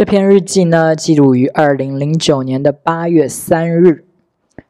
[0.00, 4.06] 这篇日记呢，记录于二零零九年的八月三日。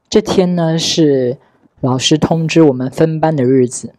[0.09, 1.39] 这天呢，是
[1.81, 3.95] 老师通知我们分班的日子。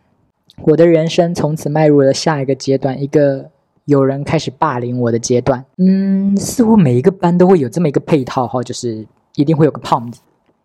[0.58, 3.50] 我的人生从此迈入了下一个阶段，一个
[3.86, 5.64] 有人开始霸凌我的阶段。
[5.78, 10.20] 嗯，似乎每一个班都会有这么一个配套哈，就是一定会有个胖子，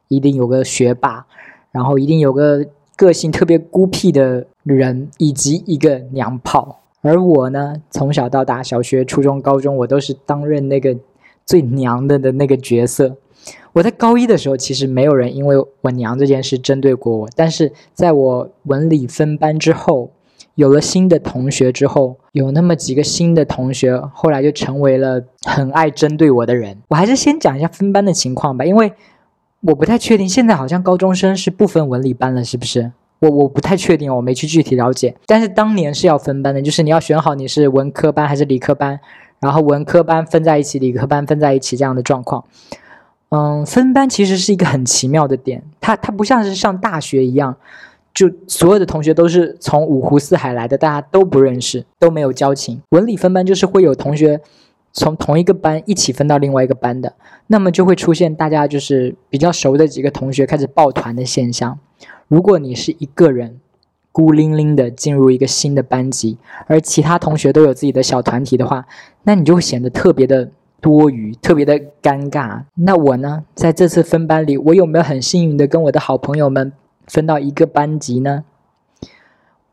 [0.09, 1.25] 一定有个学霸，
[1.71, 6.81] 然后一定有个个性特别孤僻的人，以及一个娘炮。
[7.07, 10.97] 而我呢，从小到大，小学、初中、高中，我都是担任那个
[11.45, 13.17] 最娘的的那个角色。
[13.75, 17.29] 我在高一的时候，其实没有人因为我娘这件事针对过我。
[17.37, 20.11] 但是在我文理分班之后，
[20.55, 26.79] 有了新的同学之后，有那么几个新的同学，后来就成为了很爱针对我的人。
[26.89, 28.93] 我还是先讲一下分班的情况吧，因为
[29.61, 32.93] 我不太确定，现在好像高中生是不分文理班了，是不是？
[33.19, 35.15] 我我不太确定，我没去具体了解。
[35.27, 39.01] 但是当年是要分班的，就是你要选好你是文科班还是理科班，
[39.41, 42.45] 然后文科班分在一起，理科班分在一起这样的状况。
[43.31, 47.57] 嗯，分班其实是一个很奇妙的点，它它不像是上大学一样，
[48.15, 52.81] 就所有的同学都是从五湖四海来的，大家都不认识，都没有交情。
[52.91, 54.41] 文理分班就是会有同学
[54.93, 57.15] 从同一个班一起分到另外一个班的，
[57.49, 61.79] 那么就会出现大家就是比较熟的几个同学开始抱团的现象。
[62.29, 63.61] 如果你是一个人
[64.11, 68.87] 孤零零的进入一个新的班级，而其他同学都有自己的小团体的话，
[69.25, 72.63] 那你就会显得特别的多余，特别的尴尬。
[72.75, 76.73] 那我呢，在这次分班里，我有没有很幸运的跟我的好朋友们
[77.07, 78.45] 分到一个班级呢？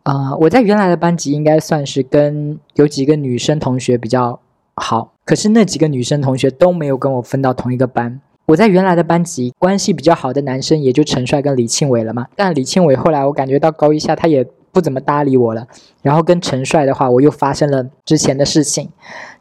[0.04, 4.42] 啊，我在原来的班级应该算是跟有几个女生同学比较
[4.76, 8.20] 好，可是那几个女生同学都没有跟我分到同一个班。
[8.45, 15.67] 我在原来的班级关系比较好的男生也就陈帅跟李庆伟了嘛，但李庆伟后来我感觉到高一下他也不怎么搭理我了，
[16.02, 18.89] 然后跟陈帅的话我又发生了之前的事情，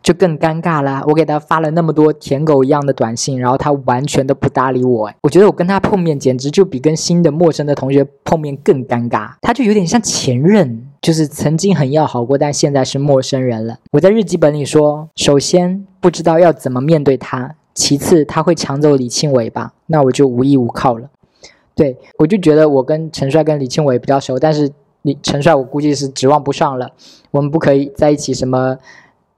[0.03, 1.03] 就更尴尬了。
[1.07, 5.11] 我给他发了那么多舔狗一样的短信，然后他完全都不搭理我。
[5.23, 9.31] 我觉得我跟他碰面简直就比跟新的陌生的同学碰面更尴尬。
[9.41, 13.79] 他就有点像前任，就是曾经很要好过，但现在是陌生人了。
[13.93, 17.55] 我在日记本里说，首先不知道要怎么面对他。
[17.75, 19.73] 其次，他会抢走李庆伟吧？
[19.87, 21.09] 那我就无依无靠了。
[21.75, 24.71] 对我就觉得我跟陈帅跟李庆伟比较熟，但是
[25.03, 26.91] 李陈帅我估计是指望不上了，
[27.31, 28.77] 我们不可以在一起什么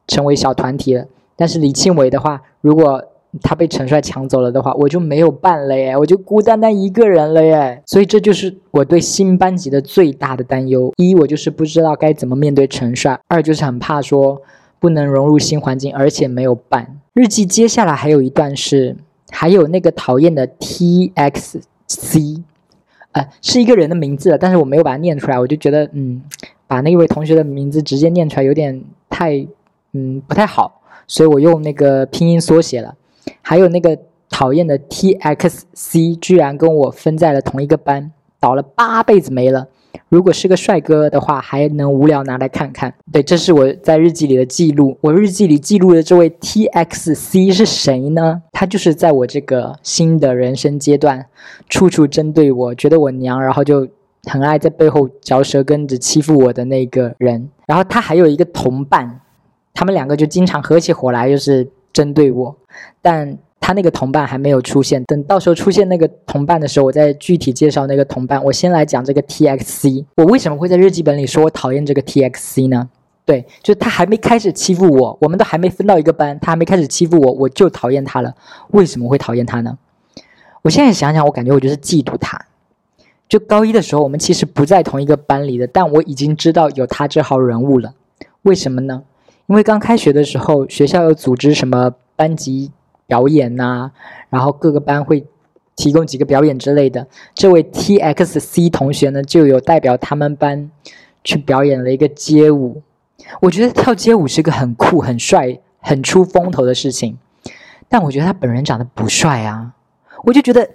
[0.08, 1.04] 成为小团体了。
[1.36, 3.02] 但是李庆伟的话，如果
[3.42, 7.82] 他被陈帅抢走了的话，我就没有伴了耶，我就孤单单一个人了耶。
[7.86, 14.40] 所以这就是我对新班级的最大的担忧：一，我就是不知道该怎么面对陈帅；二，就是很怕说
[14.84, 17.00] 不能融入新环境，而且没有伴。
[17.14, 18.94] 日记接下来还有一段是，
[19.30, 22.42] 还有那个讨厌的 T X C，
[23.12, 26.20] 呃，是一个人的名字，但是我没有把它念出来，我就觉得，嗯，
[26.66, 29.46] 把那位同学的名字直接念出来有点太，
[29.92, 32.94] 嗯，不太好，所以我用那个拼音缩写了。
[33.40, 39.66] 还有那个讨厌的 T X C，居然跟我分在了同一个班，倒了八辈子霉了。
[40.08, 42.92] 如果是个帅哥的话，还能无聊拿来看看。
[43.12, 44.96] 对，这是我在日记里的记录。
[45.00, 48.42] 我日记里记录的这位 T X C 是谁呢？
[48.52, 51.26] 他就是在我这个新的人生阶段，
[51.68, 53.88] 处处针对我，觉得我娘，然后就
[54.24, 57.50] 很爱在背后嚼舌根子欺负我的那个人。
[57.66, 59.20] 然后他还有一个同伴，
[59.72, 62.56] 他们两个就经常合起伙来，就是针对我。
[63.00, 63.36] 但
[63.66, 68.44] 他那个同伴还没有出现，等到时候出现那个同伴的时候，我再具体介绍那个同伴。
[68.44, 70.04] 我先来讲这个 T X C。
[70.16, 72.90] 我为什么会在日记本里说我讨厌这个 T X C 呢？
[73.24, 78.34] 对，就是他还没开始欺负我，我们都还没分到一个班，他还没开始欺负我，我就讨厌他了。
[78.72, 79.78] 为什么会讨厌他呢？
[80.60, 82.38] 我现在想想，我感觉我就是嫉妒他。
[83.30, 87.94] 就高一的时候，我们其实不在同一个班里的，但我已经知道有他这号人物了。
[88.42, 89.04] 为什么呢？
[89.46, 92.70] 因为刚开学的时候，学校有组织什么班级。
[93.06, 93.90] 表演呐，
[94.30, 95.26] 然后各个班会
[95.76, 97.06] 提供几个表演之类的。
[97.34, 100.70] 这位 T X C 同学呢，就有代表他们班
[101.22, 102.82] 去表演了一个街舞。
[103.40, 107.18] 我觉得跳街舞是个很酷、很帅、很出风头的事情，
[107.88, 109.74] 但我觉得他本人长得不帅啊。
[110.24, 110.68] 我就觉得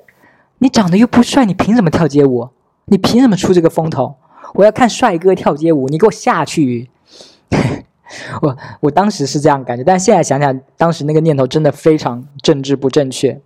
[0.59, 2.49] 你长得又不帅，你凭什么跳街舞？
[2.85, 4.15] 你凭什么出这个风头？
[4.55, 6.89] 我要看帅哥跳街舞，你给我下去！
[8.41, 13.39] 我我当时是这样感觉，但现在想想，当时那个念头真的非常政治不正确。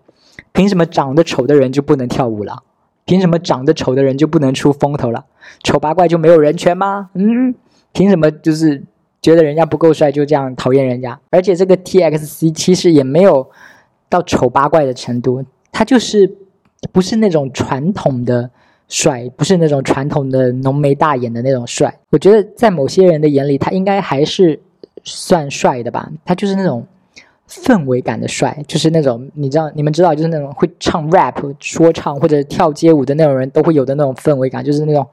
[0.52, 2.64] 凭什么长得丑的人就不能跳舞了？
[3.06, 5.26] 凭什么长得丑的人就不能出风头了？
[5.64, 7.10] 丑八怪就没有人权吗？
[7.14, 7.54] 嗯，
[7.92, 8.84] 凭什么就是
[9.22, 11.20] 觉得人家不够帅就这样讨厌人家？
[11.30, 13.50] 而且这个 T X C 其实也没有
[14.10, 16.38] 到丑八怪的程度，他就是
[16.92, 18.52] 不是那种传统的。
[18.94, 24.60] 帅不是那种传统的浓眉大眼的那种帅，我觉得在某些人的眼里，他应该还是
[25.04, 26.08] 算帅的吧。
[26.24, 26.86] 他就是那种
[27.50, 35.04] 氛围感的帅，就是那种你知道你们知道，就是那种会唱 rap 说唱或者跳街舞的那种人都会有的那种氛围感，就是那种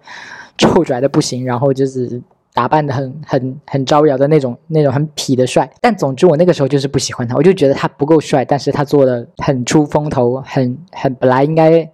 [0.58, 2.20] 臭拽的不行，然后就是
[2.52, 5.70] 打扮的很很很招摇的那种那种很痞的帅。
[5.80, 11.90] 但总之我那个时候就是不喜欢他，我就觉得他不够帅，但是他做的很出风头，很很本来应该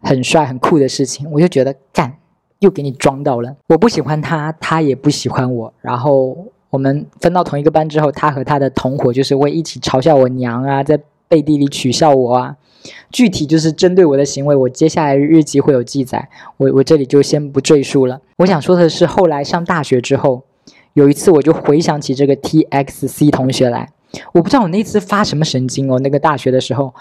[0.00, 2.16] 很帅很酷的事情，我就觉得干
[2.58, 3.56] 又给你装到了。
[3.68, 6.36] 我不喜欢他，他也不喜欢我，然后。
[6.70, 12.54] 我们分到同一个班之后，他和他的同伙就是会一起嘲笑我娘啊，在背地里取笑我啊。
[13.10, 16.28] 具体就是针对我的行为，我接下来日记会有记载，
[16.58, 18.20] 我我这里就先不赘述了。
[18.36, 20.42] 我想说的是，后来上大学之后，
[20.92, 23.88] 有一次我就回想起这个 T X C 同学来，
[24.34, 26.92] 我不知道我那次发什么神经哦，那个大学的时候。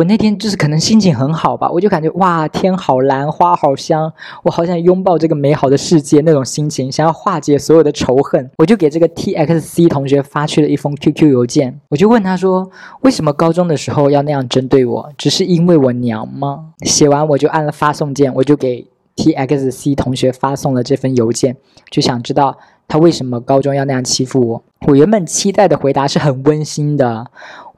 [0.00, 4.10] 我那天就是可能心情很好吧，我就感觉哇，天好蓝，花好香，
[4.42, 12.70] 我好想拥抱这个美好的世界那种心情，想要化解所有的仇恨，我就给这个 T X C 同学发去了一封 Q Q 邮件，我就问他说，
[13.02, 15.12] 为什么高中的时候要那样针对我？
[15.18, 16.70] 只是因为我娘吗？
[16.86, 18.86] 写完我就按了发送键，我就给
[19.16, 21.58] T X C 同学发送了这份邮件，
[21.90, 22.56] 就想知道
[22.88, 24.62] 他为什么高中要那样欺负我。
[24.86, 27.26] 我原本期待的回答是很温馨的。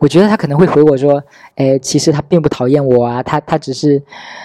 [0.02, 1.22] 我觉得他可能会回我说
[1.54, 4.02] ：“哎，其实他并不讨厌我啊，他他只是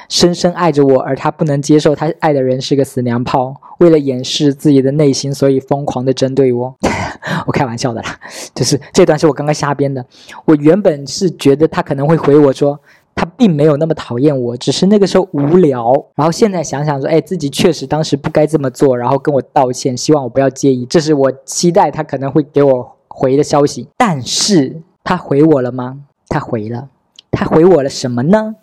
[0.07, 6.75] 深深爱着我，而他不能接受他爱的人是个死娘炮，为了掩饰自己的内心，所以疯狂的针对我。
[7.47, 8.19] ”我开玩笑的啦，
[8.53, 10.05] 就是这段是我刚刚瞎编的。
[10.45, 12.79] 我原本是觉得他可能会回我说，
[13.15, 15.91] 他并没有那么讨厌我，只是那个时候无聊。
[16.13, 20.85] 然后现在想想说，哎，自己确实当时不该这么做，然后跟我道歉，希望我不要介意。
[20.85, 24.83] 这是我期待他可能会给我回的消息，但是。
[25.07, 26.01] 他回我了吗？
[26.27, 26.89] 他回了，
[27.31, 28.55] 他回我了什么呢？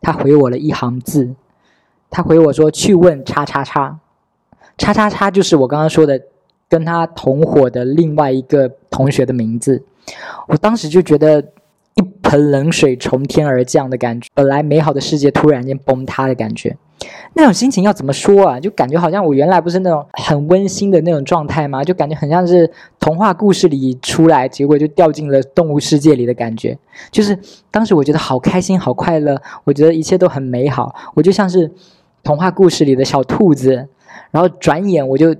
[0.00, 1.34] 他回我了一行字，
[2.08, 3.98] 他回我说：“去问叉叉叉，
[4.78, 6.22] 叉叉叉就是我刚刚说的
[6.68, 9.82] 跟他同伙的另外一个同学的名字。”
[10.46, 11.44] 我当时就觉得
[12.26, 16.76] 盆冷水从天而降的感觉，本来美好的世界突然间崩塌的感觉。
[17.34, 18.58] 那种心情要怎么说啊？
[18.58, 21.84] 就感觉好像我原来不是那种很温馨的那种状态吗？
[21.84, 22.68] 就感觉很像是
[22.98, 26.76] 童话故事里出来，结果就掉进了动物世界里的感觉。
[27.12, 27.38] 就是
[27.70, 31.70] 当时我觉得好开心、好快乐，我觉得一切都很美好，我就像是
[32.24, 33.86] 童话故事里的小兔子，
[34.32, 35.36] 然后转眼我就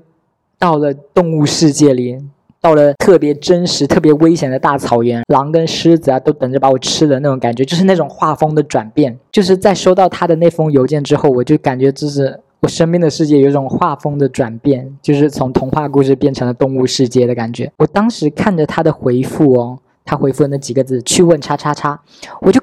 [0.59, 2.19] 到了动物世界里。
[2.67, 9.17] 到了特别真实、特别危险的大草原，狼跟狮子啊都等着把我吃的那种感觉，就是那种画风的转变。
[9.31, 17.71] 就是在收到他的那封邮件之后，我就感觉就是我身边的世界有一种画风的转变，就是从童话故事变成了动物世界的感觉。
[17.77, 22.01] 我当时看着他的回复哦，他回复的那几个字“去问叉叉叉”，
[22.43, 22.61] 我就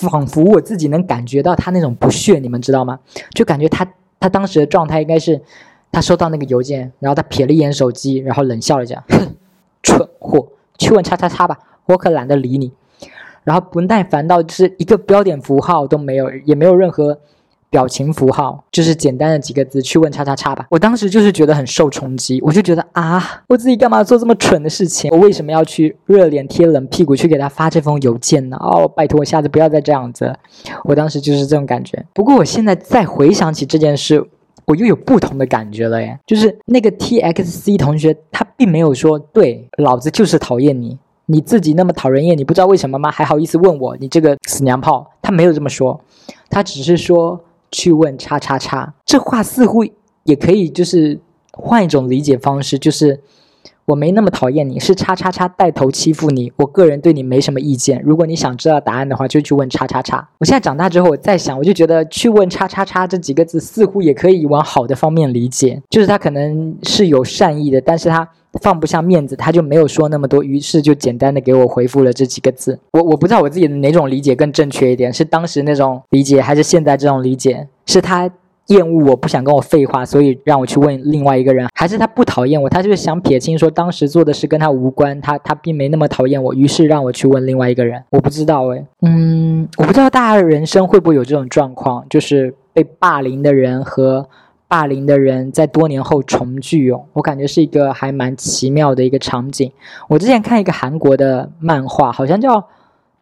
[0.00, 2.98] 仿佛我自己能感觉到他那种不屑，你们知道吗？
[3.34, 3.86] 就感觉他
[4.18, 5.38] 他当时的状态应该是，
[5.90, 9.28] 他收到那个邮件，然后他瞥了一眼手机，然后冷笑了一下，哼。
[9.82, 10.48] 蠢货，
[10.78, 12.72] 去问叉叉叉吧，我可懒得理你。
[13.44, 17.18] 然后不耐烦到就是一个标点符号都没有，也没有任何
[17.68, 20.66] 表情符号，就是简单的几个字，去问叉叉叉吧。
[20.70, 25.10] 我当时就是觉得很受冲击，我就觉得啊，我自己干嘛做这么蠢的事情？
[25.10, 28.56] 我为什么要去热脸贴冷屁股去给他发这封邮件呢？
[28.60, 30.32] 哦，拜托，我下次不要再这样子。
[30.84, 32.06] 我当时就是这种感觉。
[32.12, 34.24] 不过我现在再回想起这件事。
[34.66, 43.10] 我又有不同的感觉了耶，就是那个 T X C 同学，他并没有说对，老子就是讨厌你，你自己那么讨人厌，你不知道为什么吗？
[43.10, 46.00] 还好意思问我，你这个死娘炮，他没有这么说，
[46.48, 49.84] 他只是说去问叉叉叉，这话似乎
[50.24, 51.18] 也可以就是
[51.52, 53.20] 换一种理解方式，就是。
[53.84, 56.52] 我没那么讨厌你，是叉叉叉带头欺负你。
[56.56, 58.00] 我个人对你没什么意见。
[58.04, 60.28] 如果你想知道答案的话，就去问叉叉叉。
[60.38, 65.82] 我现在长大之后，我在想，我就觉得去问叉叉叉这几个字，似乎也可以往好的方面理解。
[65.90, 68.28] 就是他可能是有善意的，但是他
[68.60, 72.78] 放不下面子，他就没有说那么多，于是就简单的给我回复了这几个字。
[72.92, 77.66] 我我不知道我自己的哪种理解更正确一点，是当时那种理解，还是现在这种理解？
[77.86, 78.30] 是他。
[78.68, 88.02] 厌恶我不想跟我废话，所以让我去问另外一个人，还是他不讨厌我，他就是想撇清说当时做的事跟他无关，他他并没那么讨厌我，于是让我去问另外一个人。
[88.10, 94.28] 我不知道诶，嗯，我不知道大家的人生会不会有这种状况，就是被霸凌的人和
[94.68, 99.70] 霸凌的人在多年后重聚哦，我感觉是一个还蛮奇妙的一个场景。
[100.08, 102.60] 我之前看一个韩国的漫画，好像叫《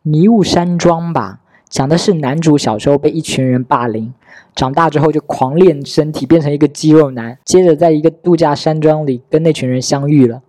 [0.03, 1.41] 迷雾山庄》吧。
[1.71, 4.13] 讲的是男主小时候被一群人霸凌，
[4.57, 7.39] 长大之后就狂练身体，变成一个肌肉男。
[7.45, 10.43] 接着在一个度假山庄里跟那群人相遇了，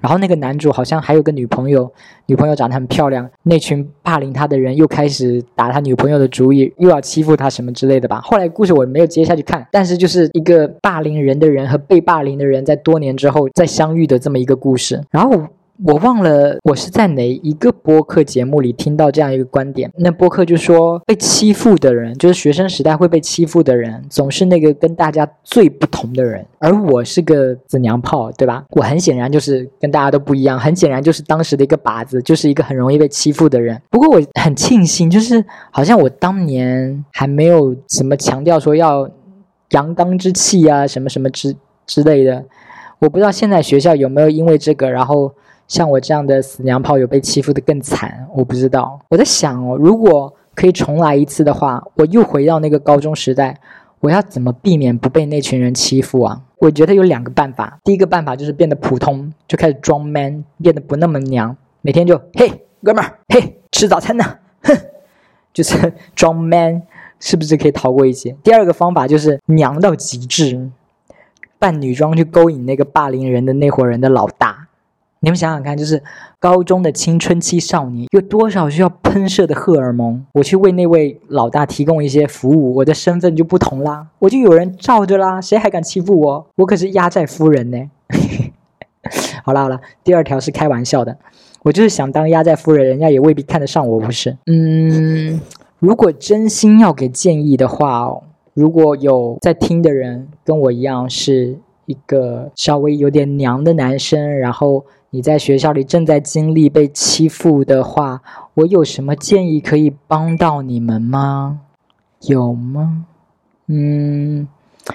[0.00, 1.90] 然后那个男主好像还有个女朋友，
[2.26, 3.30] 女朋友长得很漂亮。
[3.44, 8.20] 那群霸凌他的人又开始打他女朋友的主意，又要欺负他什么之类的吧。
[8.22, 15.00] 后来故事我没有接下去看，但是就是一个霸凌人的人和被霸凌的人在多年之后再相遇的这么一个故事。
[15.12, 15.46] 然后
[15.82, 19.90] 我忘了我是在哪一个播客节目里听到这样一个观点。
[19.98, 26.46] 那播客就说，被欺负的人，就是学生时代会被欺负的人，总是那个跟大家最不同的人。
[26.60, 28.64] 而我是个子娘炮，对吧？
[28.70, 33.80] 我很显然就是跟大家都不一样，很显然就是当时的一个靶子，就是一个很容易被欺负的人。
[33.90, 39.10] 不过我很庆幸，就是好像我当年还没有什么强调说要
[39.70, 42.44] 阳刚之气啊，什么什么之之类的。
[43.00, 45.32] 我不知道现在学校有没有因为这个，然后。
[45.66, 49.00] 像我这样的死娘炮有被欺负的更惨，我不知道。
[49.08, 53.58] 我在想哦，如果可以重来一次的话，我又回到那个高中时代，
[54.00, 56.42] 我要怎么避免不被那群人欺负啊？
[56.58, 57.78] 我觉得有两个办法。
[57.82, 64.24] 第一个办法就是变得普通，就开始装 man，变得不那么娘，每天就嘿哥们儿，嘿吃早餐呢，
[64.62, 64.76] 哼，
[65.52, 66.82] 就是 装 man，
[67.18, 68.36] 是不是可以逃过一劫？
[68.42, 70.70] 第二个方法就是娘到极致，
[71.58, 74.63] 扮女装去勾引那个霸凌人的那伙人的老大。
[75.24, 76.02] 你们想想看，就是
[76.38, 80.22] 高中的青春期少年，有多少需要喷射的荷尔蒙？
[80.34, 86.46] 我去为那位老大提供一些服务，我的身份就不同啦，我就有人罩着啦，谁还敢欺负我？
[86.56, 87.90] 我可是压寨夫人呢！
[89.42, 91.16] 好了好了，第二条是开玩笑的，
[91.62, 94.36] 我就是想当压寨夫人，人家也未必看得上我，不是？
[94.44, 95.40] 嗯，
[95.78, 104.84] 如果真心要给建议的话哦，如果有在听的人跟我一样是一个稍微有点娘的男生，然后。
[105.14, 108.20] 你在学校里正在经历被欺负的话，
[108.54, 111.60] 我有什么建议可以帮到你们吗？
[112.22, 113.04] 有吗？
[113.68, 114.48] 嗯，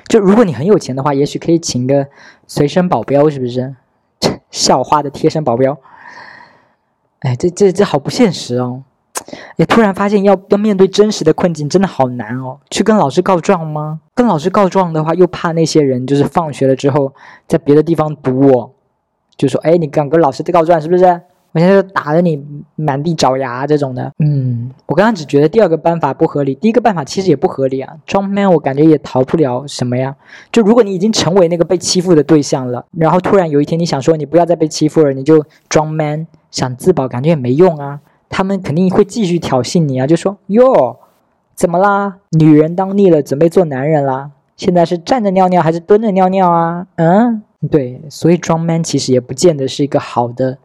[0.10, 2.06] 就如果你很有钱的话，也许可以请个
[2.46, 3.74] 随身保镖，是不是？
[4.52, 5.78] 校花的贴身保镖。
[7.20, 8.84] 哎，这这这好不现实哦！
[9.56, 12.60] 也突然发现要要面对真实的困境，真的好难哦。
[12.70, 14.02] 去跟老师告状吗？
[14.14, 17.14] 跟老师告状的话，又怕那些人就是放学了之后
[17.48, 18.74] 在别的地方堵我。
[19.40, 21.06] 就说，哎，你敢跟老师告状是不是？
[21.52, 24.12] 我现在就打得你满地找牙这种的。
[24.20, 27.92] 嗯，我刚刚只觉得第二个办法不合理，第一个办法其实也不合理啊。
[28.06, 30.16] 装 man 我感觉也逃不了什么呀。
[30.52, 38.02] 就如果你已经成为那个被欺负的对象了，然后突然有一天你想说你不要再被欺负了，你就装 man 想自保，感觉也没用啊。
[38.30, 40.98] 他们肯定会继续挑衅你啊，就说哟，
[41.56, 42.18] 怎么啦？
[42.30, 44.30] 女人当腻了，准备做男人啦？
[44.56, 46.86] 现在是站着尿尿还是蹲着尿尿啊？
[46.98, 47.42] 嗯。
[47.68, 50.58] 对，所以装 man 其实也不见得是一个好的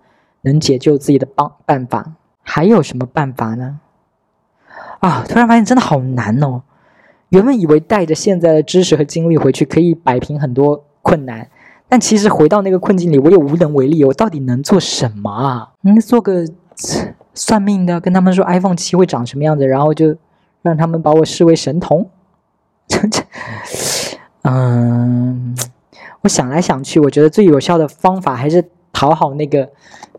[0.43, 2.13] 能解救自己的帮办法。
[2.43, 3.81] 还有什么办法呢？
[5.01, 6.63] 啊，突然发现真的好难哦。
[7.31, 11.49] 原本以为带着现在的知识和经历回去可以摆平很多困难，
[11.89, 14.05] 但其实回到那个困境里，我也无能为力。
[14.05, 15.73] 我到底能做什么啊？
[15.83, 16.47] 嗯，做个
[17.35, 20.15] 算命的，跟他们说 iPhone 七会长什么样子，然后就
[20.63, 22.09] 让他们把我视为神童。
[24.43, 25.57] 嗯。
[26.25, 29.71] 我想来想去，我觉得最有效的方法还是讨好那个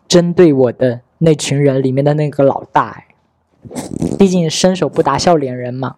[0.07, 3.03] 针对我的那群人里面的那个老大。
[4.19, 5.95] 毕竟伸手不打笑脸人嘛，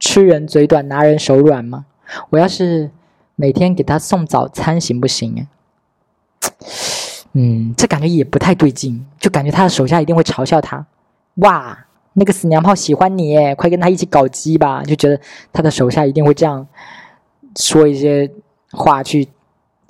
[0.00, 1.84] 吃人嘴短，拿人手软嘛。
[2.30, 2.90] 我要是
[3.36, 5.46] 每天给他送早餐行不行？
[7.34, 10.86] 嗯，这感觉也不太对劲，就感觉他的手下一定会嘲笑他。
[11.36, 14.82] 哇，那个死娘炮喜欢你，快跟他一起搞基吧！
[14.82, 15.20] 就觉得
[15.52, 16.66] 他的手下一定会这样
[17.56, 18.30] 说一些
[18.70, 19.28] 话去。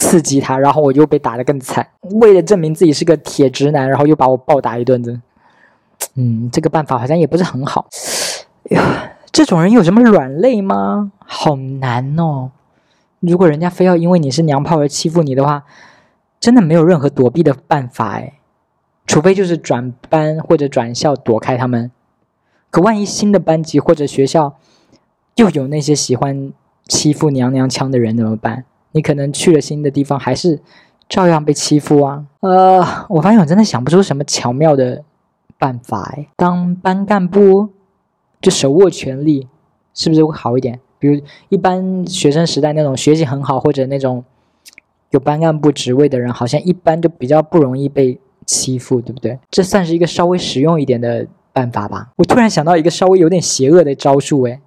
[0.03, 1.87] 刺激他，然后我又被打得更惨。
[2.01, 5.21] 为了证明自己是个铁直男，然后又把我暴打一顿子。
[6.17, 7.87] 嗯，这个办法好像也不是很好。
[8.71, 11.13] 呀，这种人有什么软肋吗？
[11.25, 12.51] 好难哦。
[13.21, 15.63] 如果人家非要因为你是娘炮而欺负你的话，
[16.41, 18.41] 真的没有任何躲避的办法哎。
[19.07, 21.93] 除非就是转班或者转校躲开他们。
[22.71, 24.57] 可万一新的班级或者学校
[25.37, 26.53] 又有那些喜欢
[26.89, 28.65] 欺负娘娘腔的人怎么办？
[28.93, 30.61] 你可能去了新的地方，还是
[31.09, 32.25] 照样被欺负啊！
[32.41, 35.03] 呃，我发现我真的想不出什么巧妙的
[35.59, 36.29] 办法哎。
[36.37, 37.71] 当班干部
[38.41, 39.49] 就手握权力，
[39.95, 40.81] 是不是会好一点？
[40.99, 44.25] 比如一般学生时代那种学习很好或者那种
[45.11, 49.39] 有班干部职位的人，好像一般就比较不容易被欺负，对不对？
[49.51, 52.11] 这算是一个稍微实用一点的办法吧。
[52.17, 54.61] 我突然想到一个稍微有点邪恶的招数哎，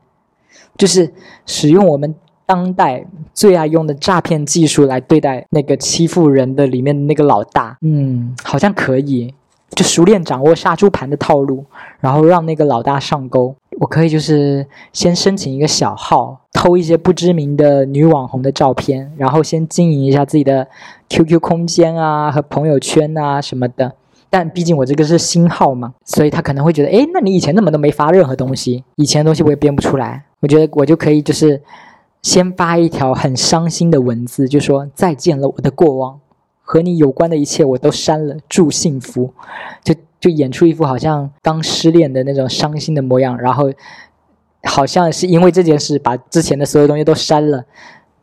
[0.77, 1.13] 就是
[1.45, 2.15] 使用我们。
[2.45, 9.33] 当代最爱用的诈骗技术来对待那个欺负人的里面的那个老大，嗯，好像可以，
[9.71, 11.65] 就熟练掌握杀猪盘的套路，
[11.99, 13.55] 然后让那个老大上钩。
[13.79, 20.67] 我可以就是先申请一个小号，偷一些不知名的女网红的照片，然后先经营一下自己的
[21.09, 23.91] QQ 空间啊和朋友圈啊什么的。
[24.29, 28.83] 但毕竟我这个是新号嘛，所以他可能会觉得，哎，那你以前怎么都没发任何东西？
[28.97, 30.23] 以前的东西我也编不出来。
[30.41, 31.59] 我觉得我就可以就是。
[32.25, 36.19] 先发一条很伤心的文字，就说再见了我的过往，
[36.63, 39.31] 和你有关的一切我都删了，祝幸福。
[39.83, 43.71] 就就演出一副好像刚失恋的那种伤心的模样，然后
[44.63, 47.63] 好像是因为这件事把之前的所有东西都删了，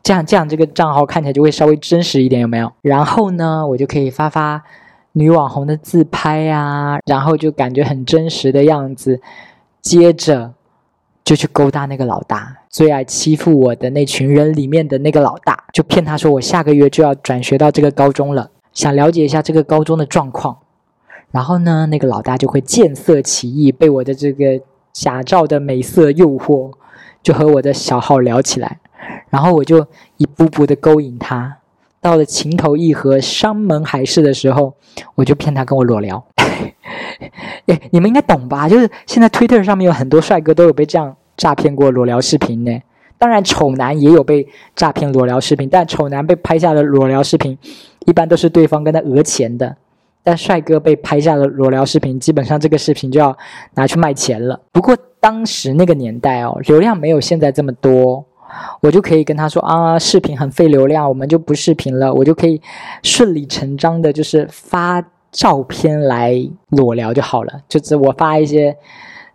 [0.03, 2.69] 这样这样这个账号看起来就会稍微真实一点，有没有？
[2.81, 4.61] 然后呢，我就可以发发
[5.13, 9.21] 女网红的自拍呀，然后就感觉很真实的样子，
[9.81, 10.55] 接着。
[11.23, 20.57] 就去勾搭那个老大，最爱欺负我的那群人里面的那个老大，就骗他说我下个月就要转学到这个高中了，想了解一下这个高中的状况。
[21.31, 24.61] 然后呢，那个老大就会见色起意，被我的这个
[24.91, 26.71] 假照的美色诱惑，
[27.23, 28.79] 就和我的小号聊起来。
[29.29, 29.87] 然后我就
[30.17, 31.57] 一步步的勾引他，
[32.03, 34.73] 到了情投意合、山盟海誓的时候，
[35.15, 36.23] 我就骗他跟我裸聊。
[37.67, 38.67] 哎，你们应该懂吧？
[38.67, 42.81] 就是现在 Twitter 上面有很多帅哥都有被这样诈骗过裸聊视频呢。
[43.17, 44.45] 当然，丑男也有被
[44.75, 47.57] 诈骗裸聊视频，但丑男被拍下的裸聊视频，
[48.05, 49.77] 一般都是对方跟他讹钱的。
[50.25, 53.37] 但帅哥被拍下的裸聊视频，基本上这个视频就要
[53.75, 54.59] 拿去卖钱了。
[54.73, 58.25] 不过当时那个年代哦，流量没有现在这么多，
[58.81, 62.61] 我就可以跟他说啊，视频很费流量，我们就不视频了，我就可以
[63.01, 65.03] 顺理成章的，就是发。
[65.35, 68.77] 照片来裸聊就好了，就是我发一些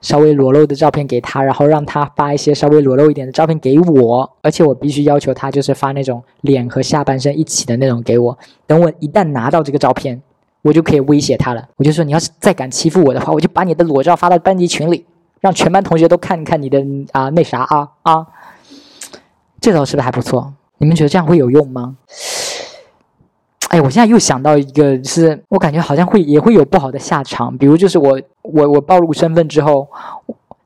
[0.01, 8.39] 稍微裸露的照片给他，然后让他发一些稍微裸露一点的照片给我，而且我必须要求他就是发那种脸和下半身一起的那种给我。
[8.65, 10.23] 等我一旦拿到这个照片，
[10.63, 11.69] 我就可以威胁他了。
[11.75, 15.05] 我就说你要是再敢欺负我的话，我就把你的裸照发到班级群里，
[15.41, 18.25] 让全班同学都看看你的啊那啥啊啊。
[19.61, 20.53] 这招是不是还不错？
[20.79, 21.97] 你们觉得这样会有用吗？
[23.71, 27.57] 哎，我现在又想到一个，是我感觉好像会也会有不好的下场。
[27.59, 29.87] 比如，就是我我我暴露身份之后，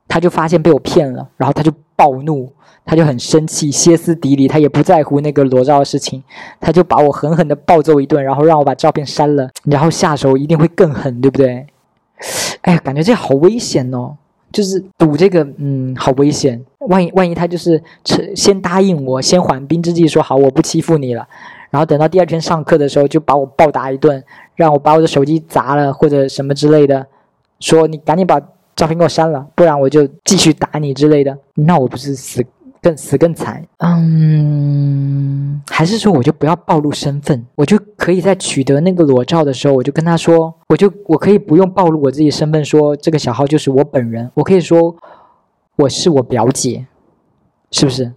[0.06, 2.52] 他就发现被我骗了，然后他就暴怒，
[2.84, 6.22] 他就很生气，歇斯底里，他也不在乎那个裸照的事情，
[6.60, 11.66] 他就把我狠狠的暴揍一顿，然后让我把照片删了，然后下手一定会更狠，对不对？
[12.60, 14.16] 哎呀，感觉这好危险哦，
[14.52, 16.62] 就是赌这个，嗯，好危险。
[16.88, 17.82] 万一万一他就是
[18.36, 21.26] 先答应我，先缓兵之计，说好我不欺负你了。
[21.70, 24.22] 然后等到第二天上课的时候，就把我暴打一顿，
[24.54, 27.06] 让我把我的手机砸了或者什么之类的，
[27.60, 28.38] 说你赶紧把
[28.76, 31.36] 照片给我删了，不然我就继续打你之类的。
[31.54, 32.44] 那我不是死
[32.82, 33.64] 更死更惨？
[33.78, 44.94] 嗯，还是说我就不要暴露身份，我就可以在取得那个裸照的时候，我就跟他说，我就我可以不用暴露我自己身份，说这个小号就是我本人，我可以说
[45.76, 46.84] 我是我表姐，
[47.70, 48.12] 是不是？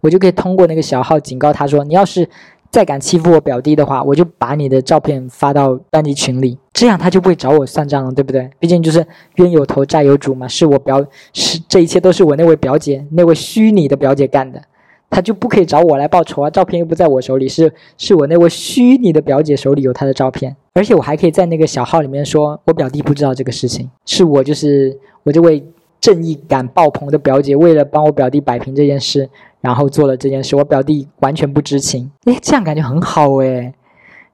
[0.00, 2.28] 我就可以通过那个小号警告他说，你要是。
[2.70, 8.50] 再敢欺负我表弟的话，我就把你的照片发到班级群里，这样他就不会找我算账了，对不对？
[8.58, 9.04] 毕竟就是
[9.36, 14.60] 冤有头债有主嘛，是我表是这一切都是我那位表姐那位虚拟的表姐干的，
[15.08, 16.50] 他就不可以找我来报仇啊！
[16.50, 25.64] 照片又不在我手里，是是我那位虚拟的表姐手里有他的照片，而且我还可以在那个小号里面说，我表弟不知道这个事情，是我就是我这位
[26.00, 29.28] 正义感爆棚的表姐，为了帮我表弟摆平这件事。
[29.60, 32.08] 然后做了这件事，我表弟完全不知情。
[32.26, 33.74] 哎，这样感觉很好哎，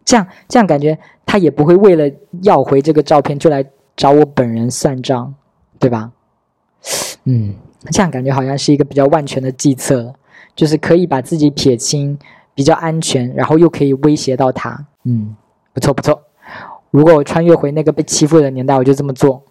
[0.05, 3.64] 这样这样感觉他也不会为了要回这个照片就来
[3.96, 5.35] 找我本人算账，
[5.79, 6.12] 对吧？
[7.24, 7.55] 嗯，
[7.90, 10.14] 这样感觉好像是一个比较万全的计策，
[10.55, 12.18] 就是可以把自己撇清，
[12.55, 14.87] 比较安全，然后又可以威胁到他。
[15.05, 15.35] 嗯，
[15.72, 16.20] 不错不错。
[16.90, 19.42] 如果我穿越回那个被欺负的年代，我就这么做。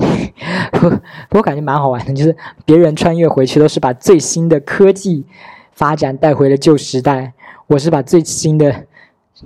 [1.30, 2.34] 我感觉蛮好玩的，就是
[2.64, 5.24] 别人穿越回去都是把最新的科技
[5.72, 7.32] 发展带回了旧时代，
[7.66, 8.86] 我是把最新的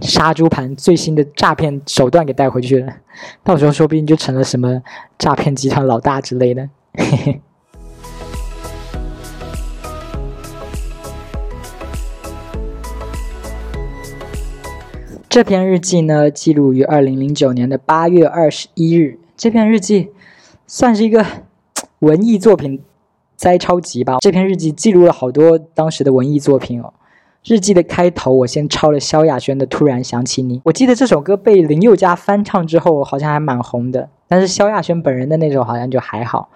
[0.01, 2.93] 杀猪盘、最新的诈骗手段给带回去了。
[3.43, 4.83] 到时候说不定就成了什么
[5.19, 6.69] 诈骗集团老大之类的。
[6.95, 7.41] 嘿嘿。
[15.29, 19.19] 这篇日记呢，记录于二零零九年的八月二十一日。
[19.37, 20.13] 这篇日记。
[20.75, 21.25] 算是一个
[22.01, 22.83] 文艺作品
[23.37, 24.17] 摘抄集吧。
[24.19, 26.93] 这篇日记记录了好多当时的文艺作品哦。
[27.45, 30.59] 日记的开头，我先抄了萧亚轩的《突然想起你》。
[30.65, 34.09] 我记得这首歌被林宥嘉翻唱之后，好像还蛮红的。
[34.27, 36.49] 但是萧亚轩本人的那首好像就还好。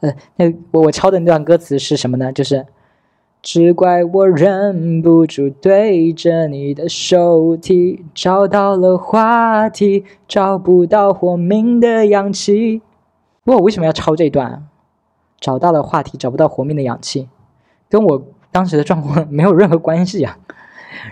[0.00, 2.32] 呃，那我我抄的那段歌词是什么呢？
[2.32, 2.66] 就是
[3.42, 12.82] 只怪我忍不住对着你的手提，找到了话题，找不到活命的氧气。
[13.44, 14.66] 不过我为什么要抄这一段？
[15.40, 17.28] 找到了话题，找不到活命的氧气，
[17.88, 20.38] 跟我当时的状况没有任何关系啊。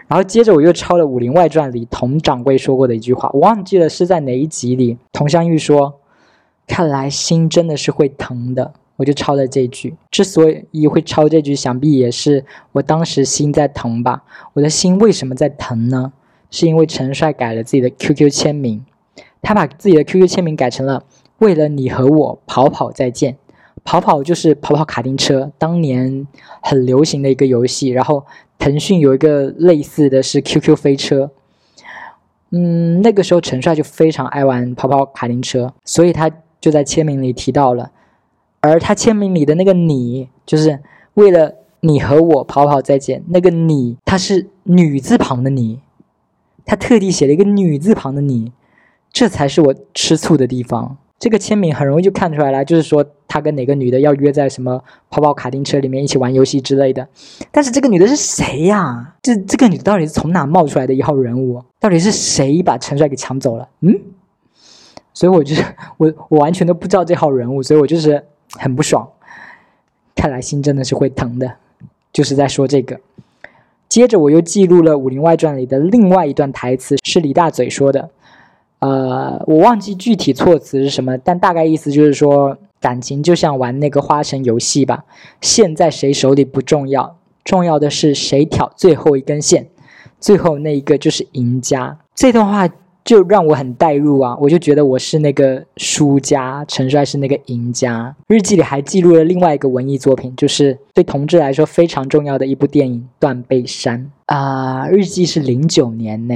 [0.07, 4.97] 然后接着我又抄了《武林外传》里佟掌柜说过的一句话，我忘记了是在哪一集里。
[5.13, 6.01] 佟湘玉说
[6.69, 9.97] ：“看来心真的是会疼的。”我就抄了这句。
[10.11, 14.23] 之所以会抄这句，想必也是我当时心在疼吧。
[14.53, 16.13] 我的心为什么在疼呢？
[16.51, 18.85] 是因为陈帅改了自己的 QQ 签名，
[19.41, 21.03] 他把自己的 QQ 签名改成了
[21.41, 23.37] “为了你和我跑跑再见”。
[23.83, 26.27] 跑跑就是跑跑卡丁车，当年
[26.63, 27.89] 很流行的一个游戏。
[27.89, 28.25] 然后
[28.59, 31.31] 腾讯有一个类似的是 QQ 飞车。
[32.51, 37.91] 嗯，那个时候陈帅就非常爱玩跑跑卡丁车，所以他就在签名里提到了。
[38.61, 40.81] 而他签名里的那个“你”，就是
[41.15, 43.25] 为了你和我跑跑再见。
[43.29, 45.81] 那个“你”，他是女字旁的“你”，
[46.67, 48.53] 他特地写了一个女字旁的“你”，
[49.11, 50.99] 这才是我吃醋的地方。
[51.21, 57.07] 这个签名很容易就看出来了，就是说他跟哪个女的要约在什么跑跑卡丁车里面一起玩游戏之类的。
[57.53, 59.15] 但是这个女的是谁呀？
[59.21, 61.63] 这这个女的到底是从哪冒出来的一号人物？
[61.79, 63.69] 到底是谁把陈帅给抢走了？
[63.81, 63.95] 嗯，
[65.13, 65.63] 所以我就是
[65.99, 69.07] 我我完全都不知道这号人物，所以我就是很不爽。
[70.17, 71.53] 看来心真的是会疼的，
[72.15, 72.99] 就是在说这个。
[73.91, 78.09] 接着我又记录了《武林外传》里的另外一段台词，是李大嘴说的。
[78.81, 85.05] 呃，我忘记具体措辞是什么，但大概意思就是说，感情就像玩那个花神游戏吧，
[85.43, 89.69] 线在谁手里不重要，重要的是谁挑最后一根线，
[90.19, 91.99] 最后那一个就是赢家。
[92.15, 92.67] 这段话
[93.05, 98.15] 就让我很代入啊，我就觉得我是那个输家，陈帅是那个赢家。
[98.29, 104.89] 日记里还记录了另外一个文艺作品，就是对同志来说非常重要的一部电影《断背山》啊。
[104.89, 106.35] 日记是零九年呢。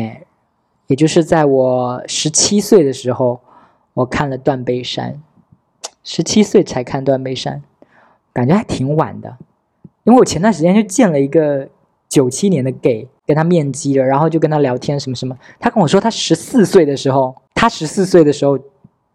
[0.87, 3.41] 也就是在我十七岁的时候，
[3.95, 5.13] 我看了《断背山》，
[6.03, 7.63] 十七岁才看《断背山》，
[8.33, 9.37] 感觉还挺晚的。
[10.05, 11.67] 因为我前段时间就见了一个
[12.09, 15.35] 九七年的 gay，跟他面基了，然后就跟他聊天什么什么。
[15.59, 18.59] 他跟我说，他十四岁的时候，他十四岁的时候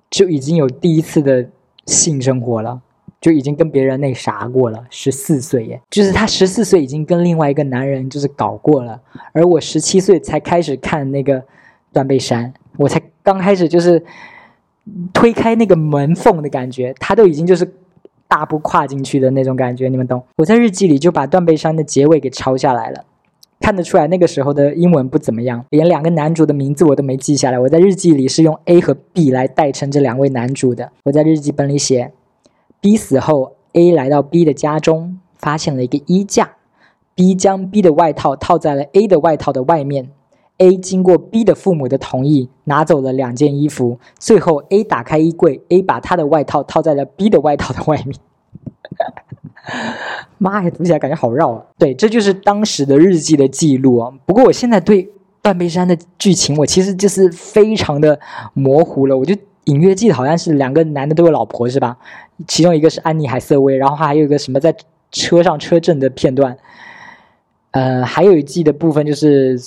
[0.10, 1.48] 就已经有第一次的
[1.86, 2.82] 性生活了，
[3.22, 4.84] 就已经跟别人那啥过了。
[4.90, 9.02] 十四岁耶，就是他十四岁已经跟另外一个男人就是搞过了，
[9.34, 11.44] 而我十七岁才开始看那个。
[11.92, 14.00] 断背山，我才刚开始就是
[15.12, 17.68] 推开那个门缝的感觉，他都已经就是
[18.28, 20.24] 大步跨进去的那种感觉，你们懂？
[20.36, 23.04] 我在日记里就把断背山的结尾给抄下来了，
[23.60, 27.58] 看得出来那个时候的英文不怎么样，连两个男主的名字我都没记下来。
[27.58, 30.92] 我在日记里是用 A 和 B 来代称这两位男主的。
[31.06, 32.12] 我在日记本里写
[32.82, 36.52] ：B 死后，A 来到 B 的家中，发现了一个衣架
[37.16, 40.10] ，B 将 B 的外套套在了 A 的外套的外面。
[40.58, 43.98] A 经过 B 的父母的同意，拿走了两件衣服。
[44.20, 48.16] 最后，A 打开衣柜，A 把他的外套套在了 B 的外套的外面。
[50.38, 51.64] 妈呀，读起来感觉好绕啊！
[51.78, 54.12] 对，这就是当时的日记的记录啊。
[54.26, 55.10] 不过我现在对
[55.42, 58.20] 断背山的剧情，我其实就是非常的
[58.54, 59.18] 模糊了。
[59.18, 59.34] 我就
[59.66, 61.98] 隐约记得好像是两个男的都有老婆，是吧？
[62.48, 64.76] 其中一个是安妮海瑟薇，然后还有一个什么在
[65.12, 66.58] 车上车震的片段。
[67.72, 69.60] 呃，还有一季的部分就是。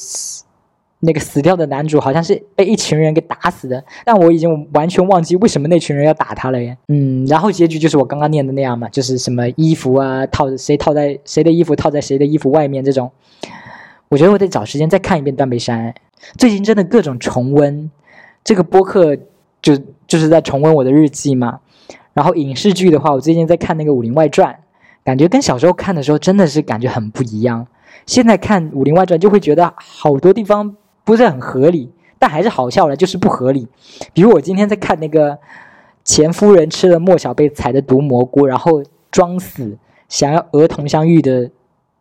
[1.05, 6.79] 那个死掉的男主好像是被一群人给打死的，但我已经完全忘记为什么那群人要打他了耶。
[6.87, 13.11] 嗯，然后结局就是我刚刚念的那样嘛，就是什么衣服啊套谁套在谁的衣服套在谁的衣服外面这种。
[14.11, 15.93] 我觉得我得找时间再看一遍《断背山》，
[16.39, 17.91] 最近真的各种重温。
[18.45, 19.17] 这个播客
[19.61, 21.59] 就就是在重温我的日记嘛。
[22.15, 24.53] 然后影视剧的话，我最近在看那个《武林外传》，
[25.05, 27.67] 感觉跟小时候看的时候真的是感觉很不一样。
[28.07, 30.77] 现在看《武林外传》就会觉得好多地方。
[31.05, 33.67] 不是很合理，但还是好笑了，就是不合理。
[34.13, 35.37] 比如我今天在看那个
[36.05, 39.77] 钱夫人吃了莫小贝采的毒蘑菇，然后装死
[40.09, 41.51] 想要讹佟湘玉的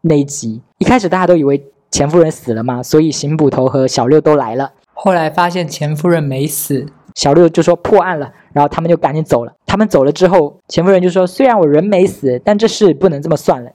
[0.01, 0.61] 那一集。
[0.77, 4.71] 一开始大家都以为钱夫人死了嘛，所以邢捕头和小六都来了。
[4.93, 9.51] 后来发现钱夫人没死，小六就说破案了，然后他们就赶紧走了。
[9.71, 13.71] 他们走了之后，钱夫人就说：“虽然我人没死，但这事不能这么算了。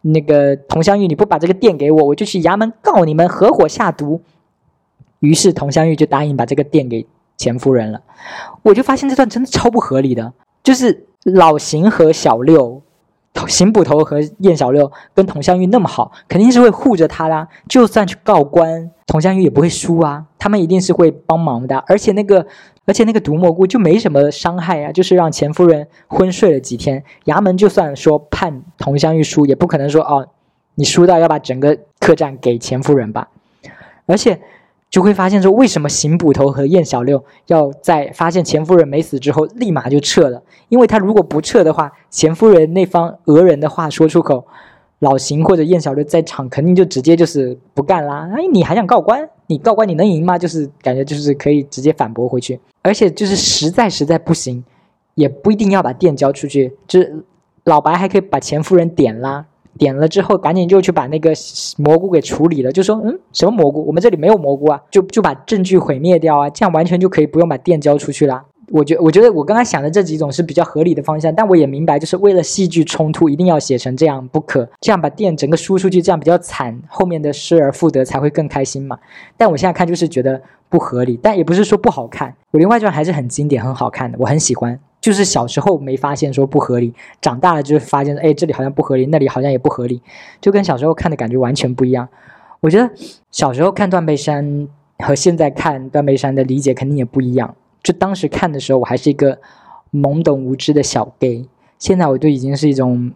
[0.00, 4.22] 那个佟湘玉，你不把这个店给我，我就去衙门告你们合伙下毒。”
[5.18, 7.04] 于是佟湘玉就答应把这个店给
[7.36, 8.00] 钱夫人了，
[8.62, 10.32] 我就发现这段真的超不合理的，
[10.62, 12.80] 就是老邢和小六，
[13.48, 17.48] 邢捕头和燕小六跟佟湘玉那么好，肯定是会护着他啦。
[17.68, 21.76] 就算去告官，佟湘玉也不会输啊，他们一定是会帮忙的。
[21.88, 22.46] 而且那个，
[22.90, 27.04] 而且那个毒蘑菇就没什么伤害啊，就是让钱夫人昏睡了几天。
[27.26, 30.26] 衙门就算说判佟湘玉输，也不可能说哦，
[30.74, 33.28] 你输到要把整个客栈给钱夫人吧，
[34.06, 34.40] 而且。
[34.90, 40.42] 就会发现说，为什么邢捕头和燕小六要在发现钱夫人没死之后立马就撤了？
[40.68, 44.44] 因为他如果不撤的话，钱夫人那方讹人的话说出口，
[44.98, 48.28] 老邢或者燕小六在场肯定就直接就是不干啦。
[48.34, 49.30] 哎，你还想告官？
[49.50, 50.38] 你告官你能赢吗？
[50.38, 54.62] 就是感觉就是可以直接反驳回去，而且就是实在实在不行，
[55.16, 57.24] 也不一定要把店交出去，就是
[57.64, 59.44] 老白还可以把钱夫人点啦。
[59.76, 61.32] 点了之后，赶紧就去把那个
[61.78, 63.84] 蘑菇给处理了，就说嗯，什么蘑菇？
[63.86, 68.44] 我们这里没有蘑菇啊，就就把证据毁灭掉啊，这样完全就可以不用把店交出去啦。
[68.70, 78.98] 我觉我觉得我刚刚想的这几种是比较合理的方向，但我也明白，就是为了戏剧冲突，一定要写成这样不可，这样把电整个输出去，这样比较惨，后面的失而复得才会更开心嘛。
[79.36, 84.78] 但我现在看就是觉得不合理，但也不是说不好看，《武林外传》还是很经典、很好看的，我很喜欢。
[85.00, 90.00] 就是小时候没发现说不合理，长大了就发现，哎，这里好像不合理，那里好像也不合理，
[90.40, 92.06] 就跟小时候看的感觉完全不一样。
[92.60, 92.88] 我觉得
[93.30, 94.44] 小时候看《断背山》
[94.98, 97.56] 和现在看《断背山》的理解肯定也不一样。
[97.82, 99.38] 就当时看的时候，我还是一个
[99.92, 101.46] 懵懂无知的小 gay，
[101.78, 103.12] 现在我就已经是一种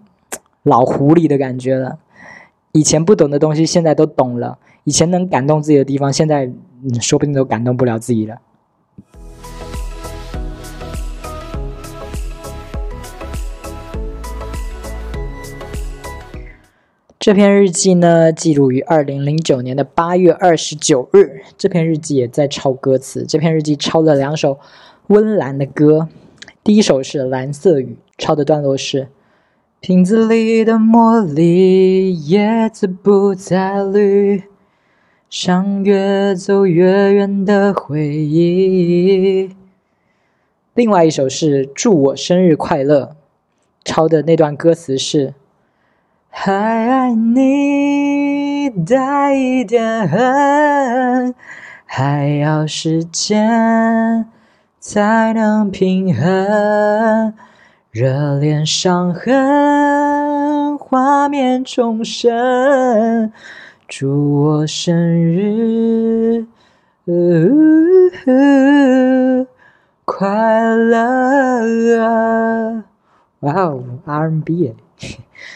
[0.62, 1.98] 老狐狸的感觉了。
[2.72, 6.50] 以前不懂的东西，现在都懂了；以前能感动自己的地方，现在
[7.00, 8.38] 说不定都感动不了自己了。
[17.24, 21.40] 这篇日记呢，记录于二零零九年的八月二十九日。
[21.56, 23.24] 这篇日记也在抄歌词。
[23.26, 24.58] 这篇日记抄了两首
[25.06, 26.10] 温岚的歌，
[26.62, 29.08] 第一首是《蓝色雨》，抄的段落是：
[29.80, 34.42] 瓶子里的茉莉叶子不再绿，
[35.30, 39.48] 像越走越远的回忆。
[40.74, 43.04] 另外一首是《祝我生日快乐》，
[43.82, 45.32] 抄的那段歌词是。
[46.36, 51.32] 还爱你带一点恨，
[51.86, 54.26] 还要时间
[54.80, 57.32] 才能平衡，
[57.92, 63.32] 热恋伤痕画面重生，
[63.86, 66.46] 祝我生日
[70.04, 71.62] 快乐！
[73.40, 74.74] 哇哦，R&B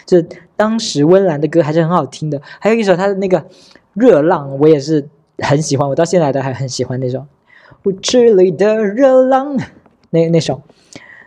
[0.08, 0.24] 这
[0.56, 3.38] 当时温岚的歌还是很好听的，还有一首他的那个
[3.92, 7.18] 《热浪》，我也是很喜欢，我到现在都还很喜欢那首
[7.84, 9.58] 《舞池里的热浪》。
[10.08, 10.62] 那那首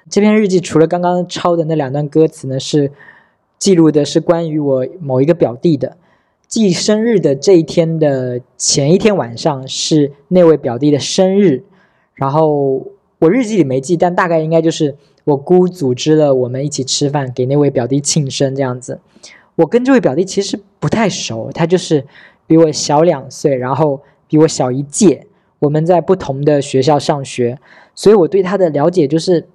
[0.09, 2.91] 这篇日记除了刚刚抄的那两段歌词呢，是
[3.59, 5.97] 记录的是关于我某一个表弟的，
[6.47, 11.63] 记生日的这一天的前一天晚上是那位表弟的生日，
[12.15, 12.87] 然后
[13.19, 14.95] 我日记里没记，但大概应该就是。
[15.23, 18.99] 我姑组织了我们一起吃饭，给那位表弟庆生这样子。
[19.55, 22.05] 我跟这位表弟其实不太熟，他就是
[22.47, 25.27] 比我小两岁，然后比我小一届。
[25.59, 27.59] 我们在不同的学校上学，
[27.93, 29.47] 所以我对他的了解就是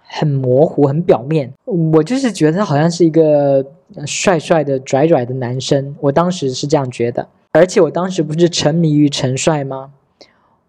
[0.00, 1.52] 很模糊、很表面。
[1.66, 3.66] 我就是觉得他好像是一个
[4.06, 7.28] 帅帅的、拽拽的男生，我当时是这样觉得。
[7.50, 9.90] 而且我当时不是沉迷于陈帅吗？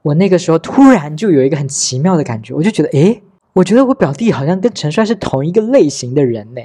[0.01, 3.21] 我那个时候突然就有一个很奇妙的感觉，我就觉得，诶。
[3.53, 6.61] 我觉得我表弟好像跟陈帅是同一个类型的人呢，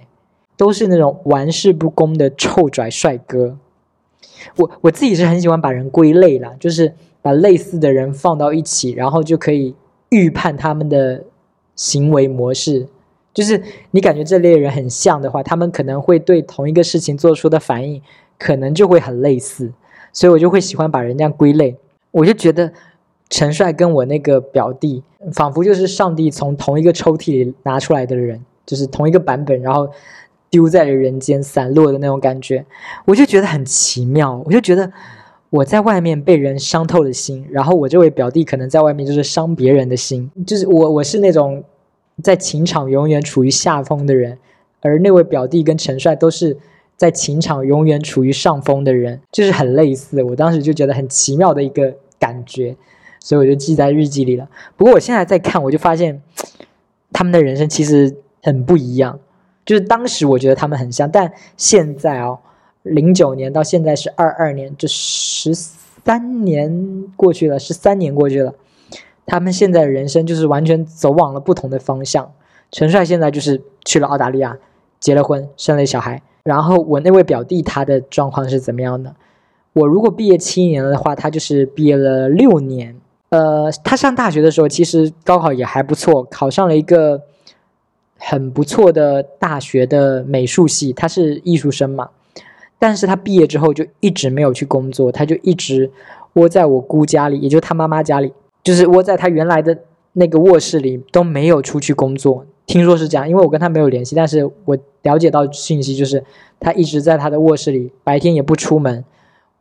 [0.56, 3.58] 都是那种玩世不恭的臭拽帅哥。
[4.56, 9.74] 我我自己是很喜欢把人归类啦，就是把类似的人放到一起，然后就可以
[10.08, 11.24] 预判他们的
[11.76, 12.86] 行为模式。
[13.34, 18.00] 就是你感觉这类人很像的话，他们可能会对同一个事情做出的反应，
[18.38, 19.70] 可能就会很类似。
[20.12, 21.76] 所以我就会喜欢把人这样归类。
[22.12, 22.72] 我就觉得。
[23.30, 29.88] 陈帅跟我那个表弟，仿佛就是上帝从同一个抽屉里拿出来的人，就是同一个版本，然后
[30.48, 32.64] 丢在了人间，散落的那种感觉，
[33.04, 34.42] 我就觉得很奇妙。
[34.46, 34.90] 我就觉得
[35.50, 41.62] 我在外面被人伤透了心，然后我这位表弟可能在外面就是伤别人的心，就是我我是那种
[42.22, 44.38] 在情场永远处于下风的人，
[44.80, 46.56] 而那位表弟跟陈帅都是
[46.96, 50.22] 在情场永远处于上风的人，就是很类似。
[50.22, 52.74] 我当时就觉得很奇妙的一个感觉。
[53.20, 54.48] 所以我就记在日记里了。
[54.76, 56.22] 不过我现在在看，我就发现
[57.12, 59.18] 他们的人生其实很不一样。
[59.64, 62.38] 就是当时我觉得他们很像，但现在哦，
[62.84, 68.54] 零九年到现在是二二年，这十三年过去了，十三年过去了，
[69.26, 72.32] 他们现在的人生就是完全走往了不同的方向。
[72.72, 74.56] 陈帅现在就是去了澳大利亚，
[75.00, 76.22] 结了婚，生了小孩。
[76.44, 79.14] 然后我那位表弟他的状况是怎么样的？
[79.74, 82.96] 我如果毕业七年了的话，他就是毕业了六年。
[83.30, 87.20] 呃，他上大学的时候其实高考也还不错，考上了一个
[88.16, 92.08] 很不错的大学的美术系，他是艺术生嘛。
[92.78, 95.90] 但是他毕业之后就一直没有去工作，他就一直
[96.34, 98.32] 窝在我姑家里，也就他妈妈家里，
[98.64, 99.76] 就是窝在他原来的
[100.14, 102.46] 那个卧室里，都没有出去工作。
[102.64, 106.24] 听说是这样，因为我跟他没有联系，但是我了解到信息就是
[106.58, 109.04] 他一直在他的卧室里，白天也不出门，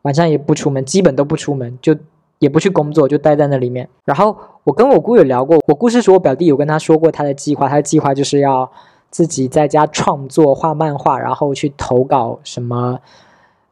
[0.04, 1.94] 晚上也不出门，基本都不出门，就。
[2.40, 3.88] 也不去工作，就待在那里面。
[4.06, 8.70] 然后我跟我姑有聊过，我姑是说我表弟有跟他说过他的计划，他的计划就是要
[9.10, 13.00] 自己在家创作画漫画，然后去投稿什么，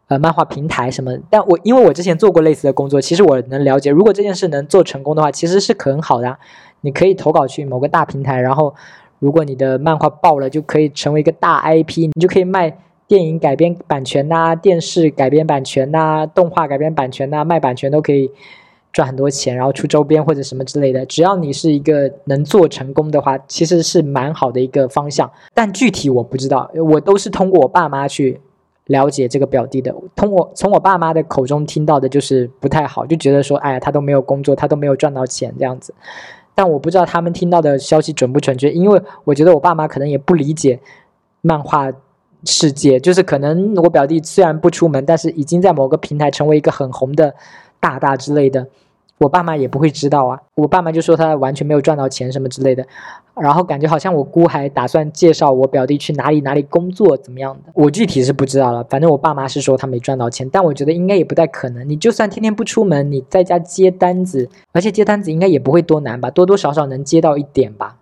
[0.07, 1.11] 呃，漫画平台什么。
[1.29, 6.37] 但我因为我之前做过类似的工作，其实我能了解，如果这件事能做成功的话，其实是很好的。
[6.81, 8.73] 你可以投稿去某个大平台，然后
[9.19, 18.31] 如果你的漫画爆了，就可以成为一个大 IP，你就可以卖电影改编版权呐、电视改编版权呐、动画改编版权呐，卖版权都可以。
[18.95, 25.29] 赚很多钱，然后出周边或者什么之类的，只要你是一个能做成功的话，其实是蛮好的一个方向。
[25.53, 28.39] 但具体我不知道，我都是通过我爸妈去
[28.85, 29.93] 了解这个表弟的。
[30.15, 35.93] 通过从我爸妈的口中听到的就是不太好，就觉得说，哎呀，他都没有工作，他都没有赚到钱这样子。
[36.53, 40.79] 但我不知道他们听到的消息准不准确，因为我觉得我爸妈可能也不理解
[41.41, 41.91] 漫画
[42.45, 47.33] 世界，就是可能我表弟虽然不出门，但是已经在某个平台成为一个很红的
[47.79, 48.67] 大大之类的。
[49.17, 52.85] 我爸妈也不会知道啊，我爸妈就说他完全没有赚到钱什么之类的，
[53.39, 58.83] 然后感觉好像我姑还打算介绍我表弟去哪里哪里工作怎么样的，我具体是不知道了。
[58.89, 61.87] 反正我爸妈是说他没赚到钱，但我觉得应该也不太可能。
[61.87, 67.95] 你就算天天不出门，你在家接单子，而且接单子应该也不会多难吧，多多少少能接到一点吧。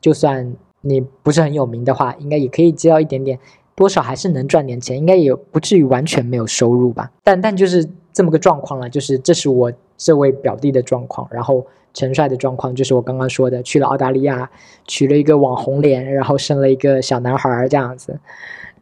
[0.00, 3.38] 就算你不是很有名的话，应该也可以接到一点点，
[3.76, 7.12] 多少还是能赚点钱，应该也不至于完全没有收入吧。
[7.22, 9.72] 但但就是这么个状况了，就是这是我。
[9.98, 14.50] 这位表弟的状况，然后陈帅的状况就是我刚刚说的，去了澳大利亚，
[14.86, 18.20] 娶了一个网红脸，然后生了一个小男孩这样子，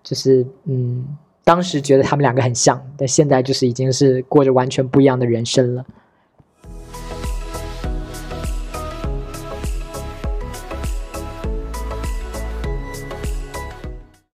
[0.02, 1.06] 就是嗯，
[1.44, 5.86] 当时觉得他们两个很像，但现在就是已经是过着完全不一样的人生了。